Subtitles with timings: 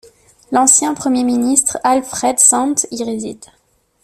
[0.51, 3.45] L'ancien premier ministre Alfred Sant y réside.